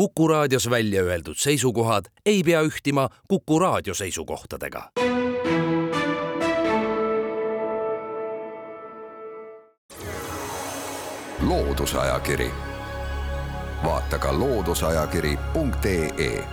[0.00, 4.90] Kuku raadios välja öeldud seisukohad ei pea ühtima Kuku raadio seisukohtadega.
[11.48, 12.50] loodusajakiri,
[13.84, 16.44] vaata ka looduseajakiri.ee.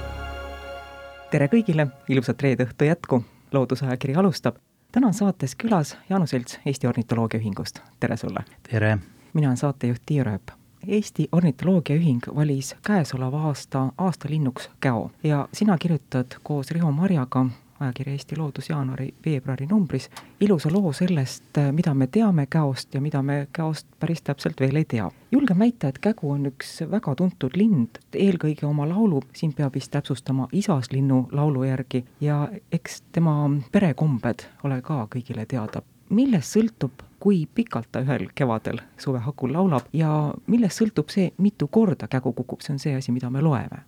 [1.32, 4.56] tere kõigile, ilusat reede õhtu jätku, Loodusajakiri alustab.
[4.92, 8.40] täna on saates külas Jaanus Elts Eesti Ornitoloogia Ühingust, tere sulle!
[8.72, 8.98] tere!
[9.34, 10.57] mina olen saatejuht Tiia Rööp
[10.88, 17.46] Eesti Ornitoloogiaühing valis käesoleva aasta aastalinnuks käo ja sina kirjutad koos Riho Marjaga
[17.80, 20.10] ajakirja Eesti Loodus jaanuari-veebruari numbris
[20.42, 24.86] ilusa loo sellest, mida me teame käost ja mida me käost päris täpselt veel ei
[24.86, 25.12] tea.
[25.32, 29.92] julgen väita, et kägu on üks väga tuntud lind, eelkõige oma laulu, siin peab vist
[29.92, 33.38] täpsustama isaslinnu laulu järgi ja eks tema
[33.72, 35.82] perekombed ole ka kõigile teada.
[36.10, 42.08] Millest sõltub kui pikalt ta ühel kevadel suvehakul laulab ja millest sõltub see, mitu korda
[42.08, 43.84] kägu kukub, see on see asi, mida me loeme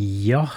[0.00, 0.54] jah,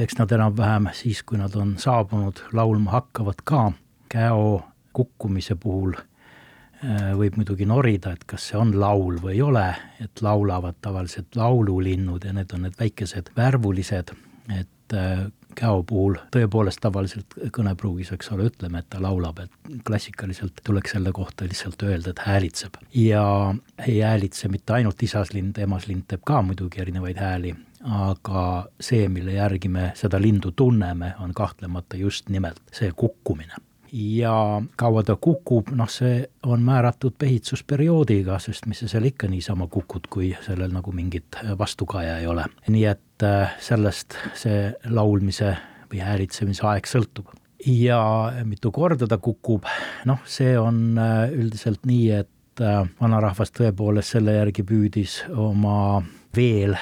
[0.00, 3.70] eks nad enam-vähem siis, kui nad on saabunud, laulma hakkavad ka.
[4.08, 4.62] käo
[4.94, 9.64] kukkumise puhul äh, võib muidugi norida, et kas see on laul või ei ole,
[10.00, 14.12] et laulavad tavaliselt laululinnud ja need on need väikesed värvulised,
[14.54, 15.26] et äh,
[15.56, 21.12] käo puhul tõepoolest tavaliselt kõnepruugis, eks ole, ütleme, et ta laulab, et klassikaliselt tuleks selle
[21.16, 22.80] kohta lihtsalt öelda, et häälitseb.
[22.94, 23.54] ja
[23.86, 28.42] ei häälitse mitte ainult isaslind, emaslind teeb ka muidugi erinevaid hääli, aga
[28.80, 33.62] see, mille järgi me seda lindu tunneme, on kahtlemata just nimelt see kukkumine
[33.96, 39.68] ja kaua ta kukub, noh, see on määratud pehitsusperioodiga, sest mis sa seal ikka niisama
[39.72, 42.44] kukud, kui sellel nagu mingit vastukaja ei ole.
[42.68, 45.54] nii et äh, sellest see laulmise
[45.90, 47.32] või häälitsemise aeg sõltub.
[47.66, 48.00] ja
[48.44, 49.64] mitu korda ta kukub,
[50.04, 56.02] noh, see on äh, üldiselt nii, et äh, vanarahvas tõepoolest selle järgi püüdis oma
[56.36, 56.76] veel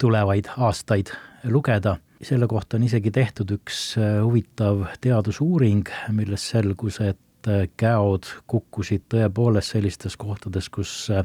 [0.00, 1.12] tulevaid aastaid
[1.44, 8.28] lugeda selle kohta on isegi tehtud üks äh, huvitav teadusuuring, millest selgus, et äh, käod
[8.50, 11.24] kukkusid tõepoolest sellistes kohtades, kus äh,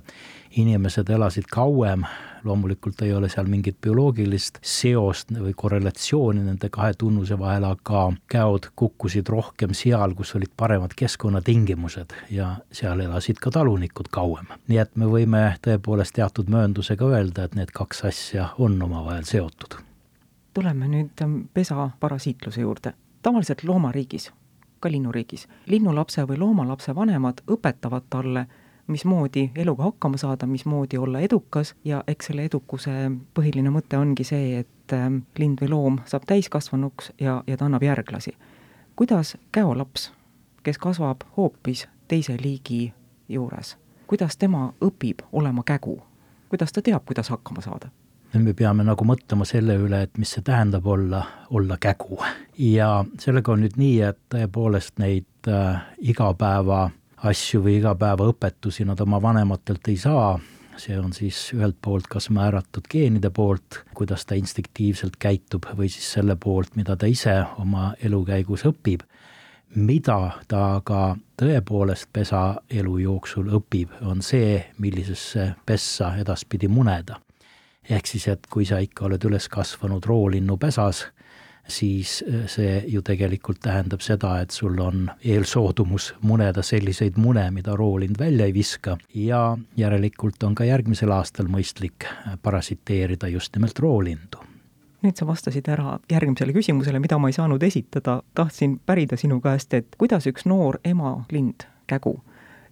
[0.56, 2.06] inimesed elasid kauem,
[2.46, 8.70] loomulikult ei ole seal mingit bioloogilist seost või korrelatsiooni nende kahe tunnuse vahel, aga käod
[8.80, 14.48] kukkusid rohkem seal, kus olid paremad keskkonnatingimused ja seal elasid ka talunikud kauem.
[14.68, 19.82] nii et me võime tõepoolest teatud mööndusega öelda, et need kaks asja on omavahel seotud
[20.56, 22.94] tuleme nüüd ähm, pesa parasiitluse juurde.
[23.22, 24.32] tavaliselt loomariigis,
[24.80, 28.46] ka linnuriigis, linnulapse või loomalapse vanemad õpetavad talle,
[28.88, 32.94] mismoodi eluga hakkama saada, mismoodi olla edukas ja eks selle edukuse
[33.34, 37.84] põhiline mõte ongi see, et ähm, lind või loom saab täiskasvanuks ja, ja ta annab
[37.84, 38.38] järglasi.
[38.96, 40.12] kuidas käolaps,
[40.64, 42.94] kes kasvab hoopis teise liigi
[43.30, 43.78] juures,
[44.08, 46.00] kuidas tema õpib olema kägu?
[46.50, 47.90] kuidas ta teab, kuidas hakkama saada?
[48.44, 52.20] Me peame nagu mõtlema selle üle, et mis see tähendab olla, olla kägu.
[52.58, 56.90] ja sellega on nüüd nii, et tõepoolest neid äh, igapäeva
[57.24, 60.36] asju või igapäevaõpetusi nad oma vanematelt ei saa,
[60.78, 66.12] see on siis ühelt poolt kas määratud geenide poolt, kuidas ta instinktiivselt käitub, või siis
[66.18, 69.06] selle poolt, mida ta ise oma elu käigus õpib.
[69.76, 77.20] Mida ta aga tõepoolest pesa elu jooksul õpib, on see, millisesse pessa edaspidi muneda
[77.90, 81.06] ehk siis, et kui sa ikka oled üles kasvanud roolinnupesas,
[81.68, 87.76] siis äh, see ju tegelikult tähendab seda, et sul on eelsoodumus muneda selliseid mune, mida
[87.76, 88.98] roolind välja ei viska.
[89.14, 94.44] Ja järelikult on ka järgmisel aastal mõistlik äh, parasiteerida just nimelt roolindu.
[95.06, 99.74] Nüüd sa vastasid ära järgmisele küsimusele, mida ma ei saanud esitada, tahtsin pärida sinu käest,
[99.74, 102.16] et kuidas üks noor emalind, kägu,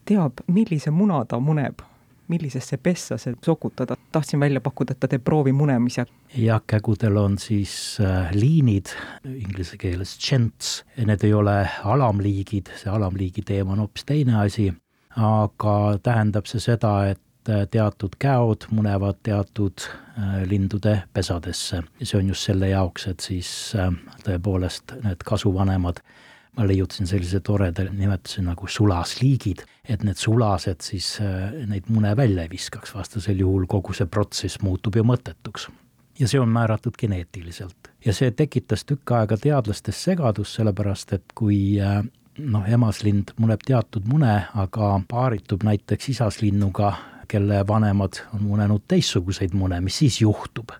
[0.05, 1.83] teab, millise muna ta muneb
[2.27, 3.97] millisesse pessa see sokutada.
[4.11, 6.05] tahtsin välja pakkuda, et ta teeb proovi munemise.
[6.37, 8.93] jah, kägudel on siis äh, liinid,
[9.25, 14.71] inglise keeles gents, need ei ole alamliigid, see alamliigi teema on hoopis teine asi,
[15.17, 22.19] aga tähendab see seda, et äh, teatud käod munevad teatud äh, lindude pesadesse ja see
[22.19, 23.49] on just selle jaoks, et siis
[24.23, 26.03] tõepoolest need kasuvanemad
[26.57, 32.45] ma leiutasin sellise toreda nimetuse nagu sulasliigid, et need sulased siis äh, neid mune välja
[32.45, 35.69] ei viskaks, vastasel juhul kogu see protsess muutub ju mõttetuks.
[36.19, 37.89] ja see on määratud geneetiliselt.
[38.05, 42.03] Ja see tekitas tükk aega teadlastes segadust, sellepärast et kui äh,
[42.37, 46.93] noh, emaslind muneb teatud mune, aga paaritub näiteks isaslinnuga,
[47.27, 50.75] kelle vanemad on munenud teistsuguseid mune, mis siis juhtub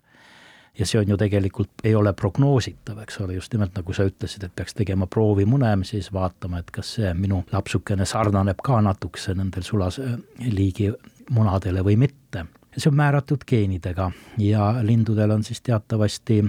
[0.80, 4.46] ja see on ju tegelikult, ei ole prognoositav, eks ole, just nimelt nagu sa ütlesid,
[4.48, 9.36] et peaks tegema proovi munem, siis vaatama, et kas see minu lapsukene sarnaneb ka natukese
[9.38, 10.92] nendel sulasliigi
[11.30, 12.46] munadele või mitte.
[12.78, 16.44] see on määratud geenidega ja lindudel on siis teatavasti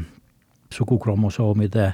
[0.73, 1.93] sugukromosoomide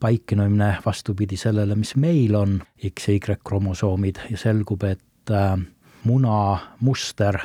[0.00, 5.56] paiknemine vastupidi sellele, mis meil on, X ja Y kromosoomid ja selgub, et äh,
[6.04, 7.40] muna muster,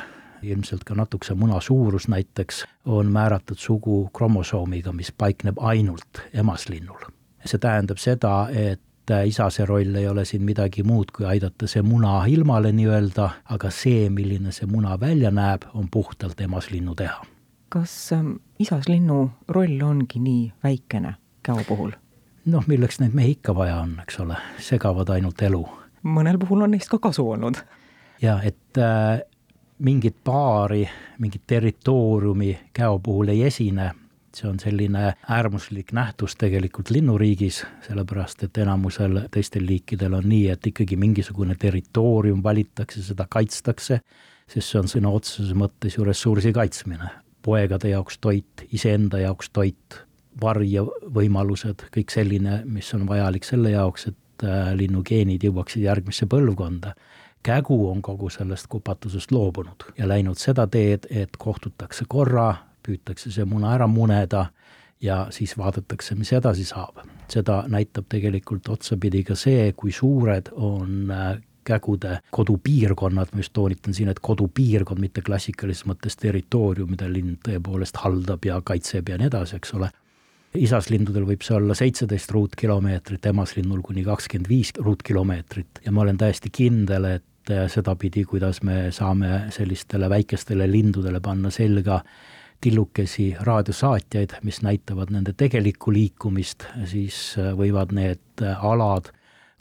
[0.52, 7.12] ilmselt ka natukese muna suurus näiteks, on määratud sugukromosomiga, mis paikneb ainult emaslinnul.
[7.46, 8.82] see tähendab seda, et
[9.24, 14.08] isase roll ei ole siin midagi muud, kui aidata see muna ilmale nii-öelda, aga see,
[14.10, 17.24] milline see muna välja näeb, on puhtalt emaslinnu teha.
[17.68, 21.92] kas ähm, isaslinnu roll ongi nii väikene käo puhul?
[22.46, 25.62] noh, milleks neid mehi ikka vaja on, eks ole, segavad ainult elu.
[26.02, 27.62] mõnel puhul on neist ka kasu olnud.
[28.22, 29.20] ja et äh,
[29.78, 30.88] mingit paari,
[31.18, 33.90] mingit territooriumi käo puhul ei esine,
[34.36, 40.66] see on selline äärmuslik nähtus tegelikult linnuriigis, sellepärast et enamusel teistel liikidel on nii, et
[40.66, 44.00] ikkagi mingisugune territoorium valitakse, seda kaitstakse,
[44.48, 47.10] sest see on sõna otseses mõttes ju ressursi kaitsmine.
[47.46, 50.00] poegade jaoks toit, iseenda jaoks toit,
[50.40, 56.96] varjevõimalused, kõik selline, mis on vajalik selle jaoks, et äh, linnugeenid jõuaksid järgmisse põlvkonda.
[57.42, 59.90] Kägu on kogu sellest kupatusest loobunud.
[59.98, 62.54] Ja läinud seda teed, et kohtutakse korra,
[62.86, 64.46] püütakse see muna ära muneda
[65.00, 67.04] ja siis vaadatakse, mis edasi saab.
[67.28, 73.94] seda näitab tegelikult otsapidi ka see, kui suured on äh, kägude kodupiirkonnad, ma just toonitan
[73.94, 79.26] siin, et kodupiirkond, mitte klassikalises mõttes territoorium, mida linn tõepoolest haldab ja kaitseb ja nii
[79.26, 79.90] edasi, eks ole
[80.58, 85.82] isaslindudel võib see olla seitseteist ruutkilomeetrit, emaslinnul kuni kakskümmend viis ruutkilomeetrit.
[85.84, 91.52] Ja ma olen täiesti kindel, et äh, sedapidi, kuidas me saame sellistele väikestele lindudele panna
[91.54, 92.00] selga
[92.60, 99.12] tillukesi raadiosaatjaid, mis näitavad nende tegelikku liikumist, siis äh, võivad need äh, alad,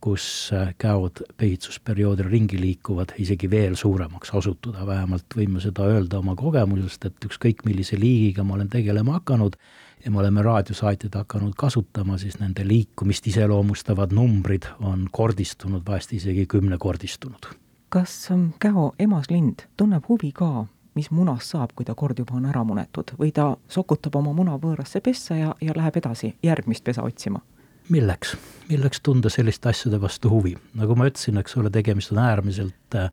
[0.06, 7.07] kus käod pehitsusperioodil ringi liikuvad, isegi veel suuremaks osutuda, vähemalt võime seda öelda oma kogemusest,
[7.10, 9.57] et ükskõik millise liigiga ma olen tegelema hakanud,
[10.06, 16.46] ja me oleme raadiosaatjaid hakanud kasutama, siis nende liikumist iseloomustavad numbrid on kordistunud, vahest isegi
[16.46, 17.50] kümnekordistunud.
[17.90, 22.46] kas ähm, Käo emaslind tunneb huvi ka, mis munast saab, kui ta kord juba on
[22.46, 27.04] ära munetud või ta sokutab oma muna võõrasse pessa ja, ja läheb edasi järgmist pesa
[27.04, 27.42] otsima?
[27.90, 28.36] Milleks,
[28.70, 33.10] milleks tunda selliste asjade vastu huvi, nagu ma ütlesin, eks ole, tegemist on äärmiselt äh,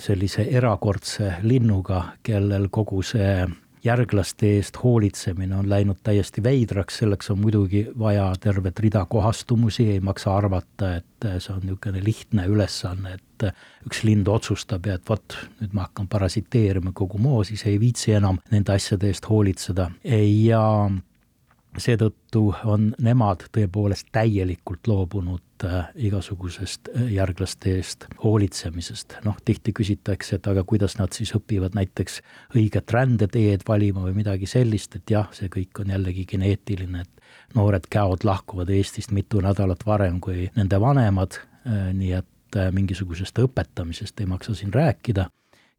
[0.00, 3.44] sellise erakordse linnuga, kellel kogu see
[3.84, 10.00] järglaste eest hoolitsemine on läinud täiesti veidraks, selleks on muidugi vaja tervet rida kohastumusi, ei
[10.00, 13.46] maksa arvata, et see on niisugune lihtne ülesanne, et
[13.84, 18.16] üks lind otsustab ja et vot, nüüd ma hakkan parasiteerima kogu moo, siis ei viitsi
[18.16, 19.90] enam nende asjade eest hoolitseda.
[20.48, 20.64] Ja
[21.80, 29.18] seetõttu on nemad tõepoolest täielikult loobunud äh, igasugusest äh, järglaste eest hoolitsemisest.
[29.24, 32.20] noh, tihti küsitakse, et aga kuidas nad siis õpivad näiteks
[32.56, 37.88] õiget rändeteed valima või midagi sellist, et jah, see kõik on jällegi geneetiline, et noored
[37.90, 44.28] käod lahkuvad Eestist mitu nädalat varem kui nende vanemad, äh, nii et mingisugusest õpetamisest ei
[44.30, 45.24] maksa siin rääkida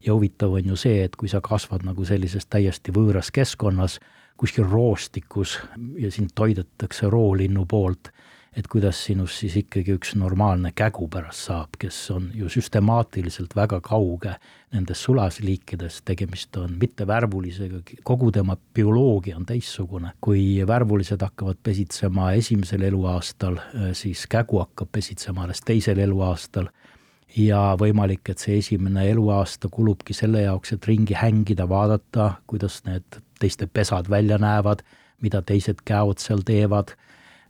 [0.04, 3.98] ja huvitav on ju see, et kui sa kasvad nagu sellises täiesti võõras keskkonnas,
[4.36, 5.58] kuskil roostikus
[5.98, 8.10] ja sind toidetakse roolinnu poolt,
[8.56, 13.80] et kuidas sinust siis ikkagi üks normaalne kägu pärast saab, kes on ju süstemaatiliselt väga
[13.84, 14.32] kauge
[14.72, 20.12] nendest sulasliikidest, tegemist on mittevärvulisega, kogu tema bioloogia on teistsugune.
[20.20, 23.60] kui värvulised hakkavad pesitsema esimesel eluaastal,
[23.92, 26.72] siis kägu hakkab pesitsema alles teisel eluaastal
[27.36, 33.20] ja võimalik, et see esimene eluaasta kulubki selle jaoks, et ringi hängida, vaadata, kuidas need
[33.38, 34.82] teiste pesad välja näevad,
[35.20, 36.92] mida teised käod seal teevad,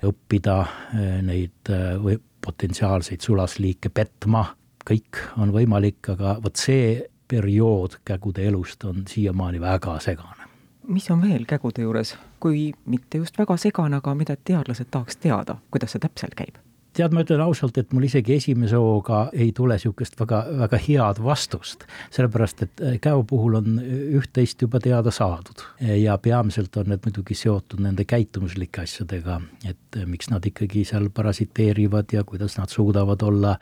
[0.07, 0.61] õppida
[0.95, 4.45] eh, neid eh, või potentsiaalseid sulasliike petma,
[4.87, 10.47] kõik on võimalik, aga vot see periood kägude elust on siiamaani väga segane.
[10.87, 15.57] mis on veel kägude juures, kui mitte just väga segane, aga mida teadlased tahaks teada,
[15.71, 16.66] kuidas see täpselt käib?
[16.97, 21.21] Tead, ma ütlen ausalt, et mul isegi esimese hooga ei tule niisugust väga, väga head
[21.25, 25.65] vastust, sellepärast et äh, käo puhul on üht-teist juba teada saadud.
[26.01, 31.11] Ja peamiselt on need muidugi seotud nende käitumuslike asjadega, et äh, miks nad ikkagi seal
[31.15, 33.57] parasiteerivad ja kuidas nad suudavad olla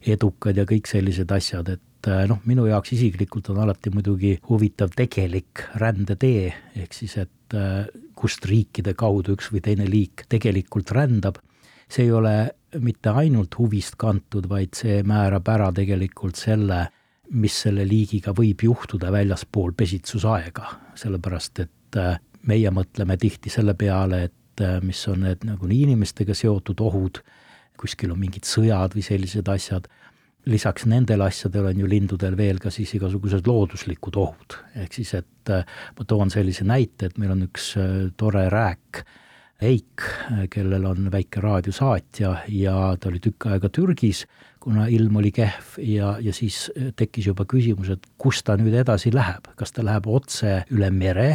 [0.00, 4.94] edukad ja kõik sellised asjad, et äh, noh, minu jaoks isiklikult on alati muidugi huvitav
[4.96, 6.48] tegelik rändetee,
[6.82, 7.36] ehk siis et
[8.14, 11.40] kust riikide kaudu üks või teine liik tegelikult rändab.
[11.90, 12.34] See ei ole
[12.78, 16.84] mitte ainult huvist kantud, vaid see määrab ära tegelikult selle,
[17.30, 20.66] mis selle liigiga võib juhtuda väljaspool pesitsusaega,
[20.98, 22.18] sellepärast et äh,
[22.50, 27.22] meie mõtleme tihti selle peale, et äh, mis on need nagunii inimestega seotud ohud,
[27.80, 29.88] kuskil on mingid sõjad või sellised asjad,
[30.50, 35.54] lisaks nendele asjadele on ju lindudel veel ka siis igasugused looduslikud ohud, ehk siis et
[35.54, 35.66] äh,
[35.98, 37.74] ma toon sellise näite, et meil on üks
[38.18, 39.04] tore rääk,
[39.60, 40.04] Eik,
[40.50, 44.22] kellel on väike raadiosaatja ja ta oli tükk aega Türgis,
[44.60, 49.12] kuna ilm oli kehv ja, ja siis tekkis juba küsimus, et kus ta nüüd edasi
[49.12, 51.28] läheb, kas ta läheb otse üle mere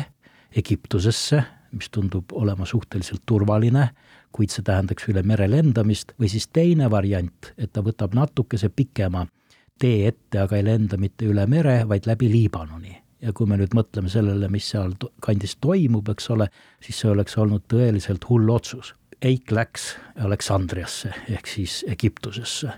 [0.56, 1.44] Egiptusesse,
[1.76, 3.92] mis tundub olema suhteliselt turvaline
[4.36, 9.24] kuid see tähendaks üle mere lendamist, või siis teine variant, et ta võtab natukese pikema
[9.80, 13.05] tee ette, aga ei lenda mitte üle mere, vaid läbi Liibanoni.
[13.26, 16.50] Ja kui me nüüd mõtleme sellele, mis seal kandis toimub, eks ole,
[16.84, 18.94] siis see oleks olnud tõeliselt hull otsus.
[19.26, 22.74] Eik läks Aleksandriasse ehk siis Egiptusesse.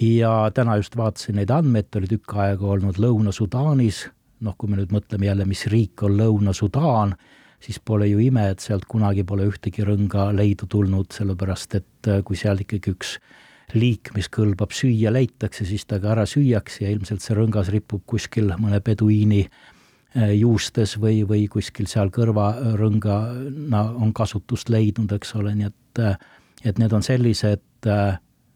[0.00, 4.08] ja täna just vaatasin neid andmeid, ta oli tükk aega olnud Lõuna-Sudaanis,
[4.42, 7.14] noh, kui me nüüd mõtleme jälle, mis riik on Lõuna-Sudaan,
[7.62, 12.22] siis pole ju ime, et sealt kunagi pole ühtegi rõnga leidu tulnud, sellepärast et äh,
[12.26, 13.16] kui seal ikkagi üks
[13.72, 18.04] liik, mis kõlbab süüa, leitakse, siis ta ka ära süüakse ja ilmselt see rõngas ripub
[18.06, 25.54] kuskil mõne peduiini äh, juustes või, või kuskil seal kõrvarõngana on kasutust leidnud, eks ole,
[25.56, 26.18] nii et, äh,
[26.64, 27.64] et need on sellised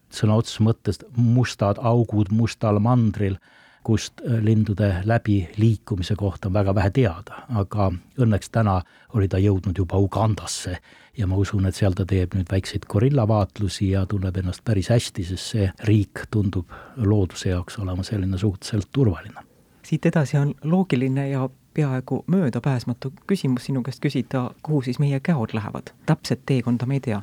[0.09, 3.37] sõna otseses mõttes mustad augud mustal mandril
[3.83, 8.81] kust äh, lindude läbiliikumise kohta on väga vähe teada, aga õnneks täna
[9.13, 10.77] oli ta jõudnud juba Ugandasse
[11.17, 15.23] ja ma usun, et seal ta teeb nüüd väikseid gorillavaatlusi ja tunneb ennast päris hästi,
[15.31, 19.47] sest see riik tundub looduse jaoks olema selline suhteliselt turvaline.
[19.83, 25.49] siit edasi on loogiline ja peaaegu möödapääsmatu küsimus sinu käest küsida, kuhu siis meie käod
[25.53, 25.91] lähevad.
[26.05, 27.21] täpset teekonda me ei tea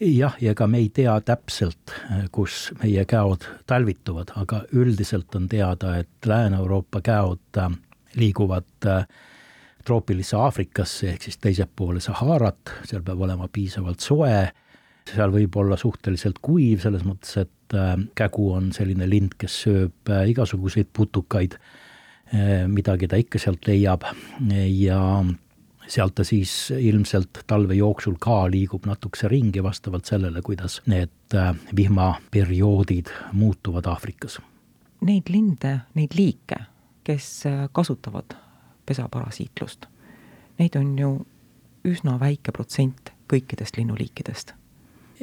[0.00, 1.94] jah, ja ega me ei tea täpselt,
[2.34, 7.70] kus meie käod talvituvad, aga üldiselt on teada, et Lääne-Euroopa käod äh,
[8.18, 9.06] liiguvad äh,
[9.84, 14.48] troopilisse Aafrikasse ehk siis teise poole Saharat, seal peab olema piisavalt soe,
[15.10, 20.14] seal võib olla suhteliselt kuiv, selles mõttes, et äh, kägu on selline lind, kes sööb
[20.34, 21.58] igasuguseid putukaid,
[22.66, 24.02] midagi ta ikka sealt leiab.
[24.74, 24.98] Ja
[25.88, 31.52] sealt ta siis ilmselt talve jooksul ka liigub natukese ringi vastavalt sellele, kuidas need äh,
[31.76, 34.40] vihmaperioodid muutuvad Aafrikas.
[35.04, 36.60] Neid linde, neid liike,
[37.04, 38.36] kes äh, kasutavad
[38.86, 39.86] pesaparasiitlust,
[40.58, 41.12] neid on ju
[41.88, 44.54] üsna väike protsent kõikidest linnuliikidest.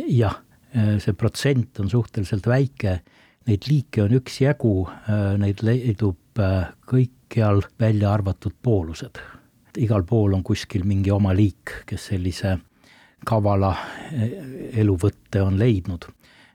[0.08, 0.42] jah,
[0.76, 3.02] äh, see protsent on suhteliselt väike,
[3.50, 4.76] neid liike on üksjagu,
[5.42, 6.38] neid leidub
[6.86, 9.18] kõikjal, välja arvatud poolused
[9.78, 12.58] igal pool on kuskil mingi oma liik, kes sellise
[13.28, 13.76] kavala
[14.12, 14.34] eh,
[14.82, 16.08] eluvõtte on leidnud.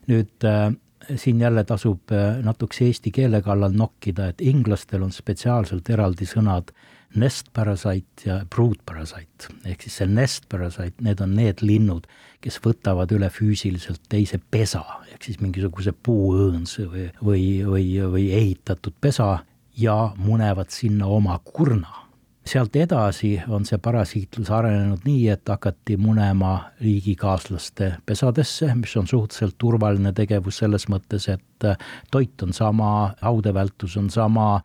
[0.06, 0.70] nüüd äh,
[1.16, 6.70] siin jälle tasub äh, natukese eesti keele kallal nokkida, et inglastel on spetsiaalselt eraldi sõnad
[7.16, 12.06] nest parasite ja brood parasite, ehk siis see nest parasite, need on need linnud,
[12.42, 14.82] kes võtavad üle füüsiliselt teise pesa,
[15.12, 19.38] ehk siis mingisuguse puuõõnsa või, või, või, või ehitatud pesa
[19.76, 22.05] ja munevad sinna oma kurna
[22.46, 29.56] sealt edasi on see parasiitlus arenenud nii, et hakati munema liigikaaslaste pesadesse, mis on suhteliselt
[29.58, 31.78] turvaline tegevus selles mõttes, et äh,
[32.10, 34.60] toit on sama, haudevältus on sama,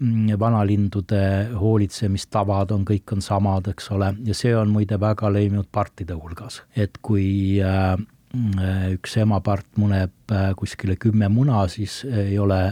[0.00, 1.24] mm, vanalindude
[1.60, 6.62] hoolitsemistavad on, kõik on samad, eks ole, ja see on muide väga levinud partide hulgas,
[6.76, 7.94] et kui äh,
[8.34, 12.64] mm, üks emapart muneb äh, kuskile kümme muna, siis ei ole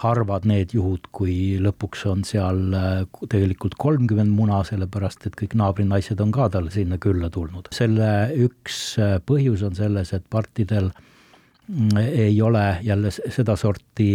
[0.00, 6.20] harvad need juhud, kui lõpuks on seal äh, tegelikult kolmkümmend muna, sellepärast et kõik naabrinaised
[6.24, 7.68] on ka talle sinna külla tulnud.
[7.76, 8.10] selle
[8.46, 10.88] üks äh, põhjus on selles, et partidel
[11.68, 14.08] mm, ei ole jälle sedasorti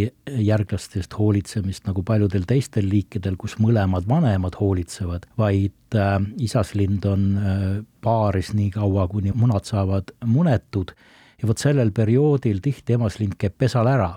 [0.50, 6.18] järglastest hoolitsemist nagu paljudel teistel liikidel, kus mõlemad vanemad hoolitsevad, vaid äh,
[6.50, 7.30] isaslind on
[8.06, 10.98] paaris nii kaua, kuni munad saavad munetud
[11.42, 14.12] ja vot sellel perioodil tihti emaslind käib pesal ära,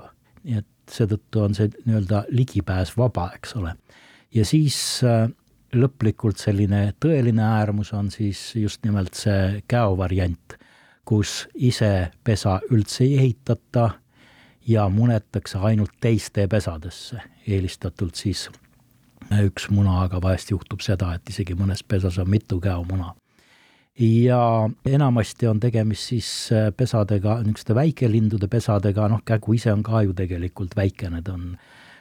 [0.48, 3.74] nii et seetõttu on see nii-öelda ligipääs vaba, eks ole.
[4.34, 5.28] ja siis äh,
[5.74, 10.56] lõplikult selline tõeline äärmus on siis just nimelt see käovariant,
[11.04, 13.90] kus ise pesa üldse ei ehitata
[14.68, 18.48] ja munetakse ainult teiste pesadesse, eelistatult siis
[19.44, 23.14] üks muna, aga vahest juhtub seda, et isegi mõnes pesas on mitu käomuna
[23.98, 30.02] ja enamasti on tegemist siis äh, pesadega, niisuguste väikelindude pesadega, noh, kägu ise on ka
[30.06, 31.52] ju tegelikult väikene, ta on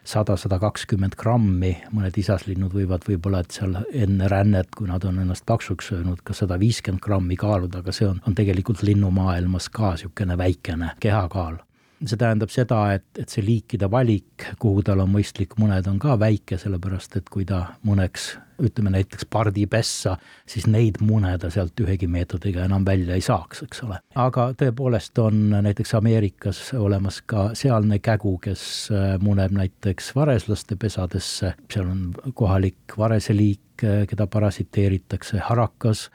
[0.08, 5.20] sada, sada kakskümmend grammi, mõned isaslinnud võivad võib-olla, et seal enne rännet, kui nad on
[5.24, 9.96] ennast paksuks söönud, ka sada viiskümmend grammi kaaluda, aga see on, on tegelikult linnumaailmas ka
[9.96, 11.60] niisugune väikene kehakaal.
[12.06, 16.18] See tähendab seda, et, et see liikide valik, kuhu tal on mõistlik muneda, on ka
[16.22, 20.16] väike, sellepärast et kui ta muneks ütleme näiteks pardipessa,
[20.50, 24.00] siis neid mune ta sealt ühegi meetodiga enam välja ei saaks, eks ole.
[24.18, 28.64] aga tõepoolest on näiteks Ameerikas olemas ka sealne kägu, kes
[28.94, 36.08] äh, muneb näiteks vareslaste pesadesse, seal on kohalik vareseliik, äh, keda parasiteeritakse, harakas,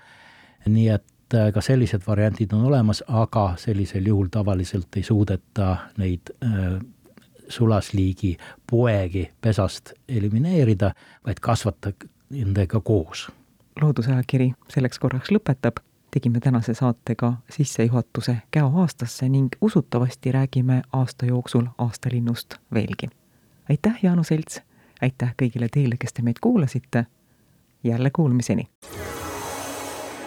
[0.67, 6.35] nii et äh, ka sellised variandid on olemas, aga sellisel juhul tavaliselt ei suudeta neid
[7.49, 8.37] sulasliigi
[8.71, 10.93] poegi pesast elimineerida,
[11.27, 11.93] vaid kasvata,
[12.31, 13.31] nendega koos.
[13.81, 21.67] loodusajakiri selleks korraks lõpetab, tegime tänase saatega sissejuhatuse Käo aastasse ning usutavasti räägime aasta jooksul
[21.79, 23.09] aastalinnust veelgi.
[23.71, 24.61] aitäh, Jaanu Selts,
[25.03, 27.07] aitäh kõigile teile, kes te meid kuulasite,
[27.85, 28.69] jälle kuulmiseni!